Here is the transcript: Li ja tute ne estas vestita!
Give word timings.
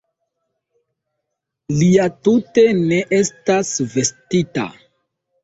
Li 1.81 1.89
ja 1.97 2.07
tute 2.29 2.65
ne 2.79 2.99
estas 3.19 3.71
vestita! 3.93 4.67